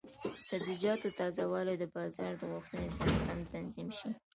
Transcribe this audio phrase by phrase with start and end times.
[0.33, 4.09] د سبزیجاتو تازه والي د بازار د غوښتنې سره سم تنظیم شي.